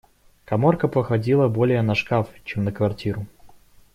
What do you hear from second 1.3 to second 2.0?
более на